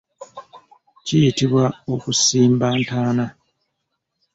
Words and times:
Kiyitibwa 1.05 1.65
okusimba 1.93 2.67
ntaana. 2.81 3.25